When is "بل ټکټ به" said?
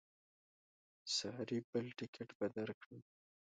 1.69-2.47